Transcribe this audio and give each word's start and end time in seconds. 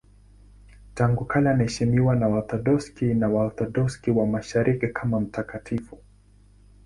Tangu 0.93 1.25
kale 1.25 1.49
anaheshimiwa 1.49 2.15
na 2.15 2.27
Waorthodoksi 2.27 3.13
na 3.13 3.27
Waorthodoksi 3.29 4.11
wa 4.11 4.27
Mashariki 4.27 4.87
kama 4.87 5.19
mtakatifu. 5.19 5.97